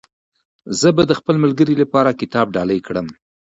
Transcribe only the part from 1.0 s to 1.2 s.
د